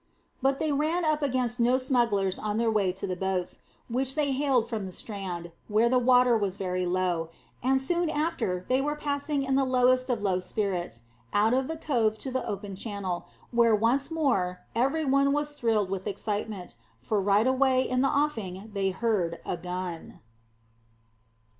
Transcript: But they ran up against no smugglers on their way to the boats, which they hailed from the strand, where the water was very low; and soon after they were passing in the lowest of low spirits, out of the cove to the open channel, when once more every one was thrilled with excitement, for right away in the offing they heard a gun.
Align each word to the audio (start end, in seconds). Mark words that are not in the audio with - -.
But 0.41 0.57
they 0.57 0.71
ran 0.71 1.05
up 1.05 1.21
against 1.21 1.59
no 1.59 1.77
smugglers 1.77 2.39
on 2.39 2.57
their 2.57 2.71
way 2.71 2.91
to 2.91 3.05
the 3.05 3.15
boats, 3.15 3.59
which 3.87 4.15
they 4.15 4.31
hailed 4.31 4.67
from 4.67 4.87
the 4.87 4.91
strand, 4.91 5.51
where 5.67 5.89
the 5.89 5.99
water 5.99 6.35
was 6.35 6.57
very 6.57 6.87
low; 6.87 7.29
and 7.61 7.79
soon 7.79 8.09
after 8.09 8.65
they 8.67 8.81
were 8.81 8.95
passing 8.95 9.43
in 9.43 9.53
the 9.53 9.63
lowest 9.63 10.09
of 10.09 10.23
low 10.23 10.39
spirits, 10.39 11.03
out 11.33 11.53
of 11.53 11.67
the 11.67 11.77
cove 11.77 12.17
to 12.17 12.31
the 12.31 12.43
open 12.47 12.75
channel, 12.75 13.27
when 13.51 13.79
once 13.79 14.09
more 14.09 14.61
every 14.73 15.05
one 15.05 15.33
was 15.33 15.53
thrilled 15.53 15.91
with 15.91 16.07
excitement, 16.07 16.75
for 16.99 17.21
right 17.21 17.45
away 17.45 17.87
in 17.87 18.01
the 18.01 18.09
offing 18.09 18.71
they 18.73 18.89
heard 18.89 19.39
a 19.45 19.55
gun. 19.55 20.19